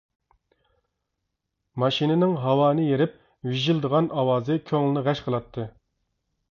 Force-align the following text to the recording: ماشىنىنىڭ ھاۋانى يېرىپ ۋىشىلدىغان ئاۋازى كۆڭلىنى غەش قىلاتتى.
ماشىنىنىڭ 1.83 2.33
ھاۋانى 2.45 2.89
يېرىپ 2.89 3.15
ۋىشىلدىغان 3.51 4.13
ئاۋازى 4.21 4.61
كۆڭلىنى 4.73 5.07
غەش 5.11 5.25
قىلاتتى. 5.29 5.73